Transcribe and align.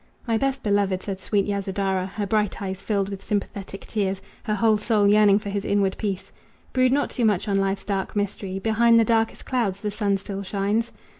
"My 0.25 0.35
best 0.35 0.63
beloved," 0.63 1.03
said 1.03 1.19
sweet 1.19 1.45
Yasodhara, 1.45 2.07
Her 2.07 2.25
bright 2.25 2.59
eyes 2.59 2.81
filled 2.81 3.09
with 3.09 3.21
sympathetic 3.21 3.85
tears, 3.85 4.19
Her 4.41 4.55
whole 4.55 4.77
soul 4.79 5.07
yearning 5.07 5.37
for 5.37 5.51
his 5.51 5.63
inward 5.63 5.95
peace, 5.99 6.31
"Brood 6.73 6.91
not 6.91 7.11
too 7.11 7.23
much 7.23 7.47
on 7.47 7.57
life's 7.59 7.85
dark 7.85 8.15
mystery 8.15 8.57
Behind 8.57 8.99
the 8.99 9.05
darkest 9.05 9.45
clouds 9.45 9.79
the 9.79 9.91
sun 9.91 10.17
still 10.17 10.41
shines." 10.41 10.91